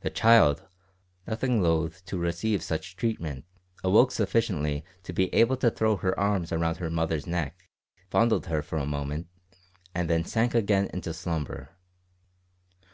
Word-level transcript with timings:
The 0.00 0.08
child, 0.08 0.66
nothing 1.26 1.60
loath 1.62 2.02
to 2.06 2.16
receive 2.16 2.62
such 2.62 2.96
treatment, 2.96 3.44
awoke 3.84 4.10
sufficiently 4.10 4.82
to 5.02 5.12
be 5.12 5.26
able 5.34 5.58
to 5.58 5.70
throw 5.70 5.98
her 5.98 6.18
arms 6.18 6.52
round 6.52 6.78
her 6.78 6.88
mother's 6.88 7.26
neck, 7.26 7.68
fondled 8.08 8.46
her 8.46 8.62
for 8.62 8.78
a 8.78 8.86
moment, 8.86 9.26
and 9.94 10.08
then 10.08 10.24
sank 10.24 10.54
again 10.54 10.88
into 10.94 11.12
slumber. 11.12 11.76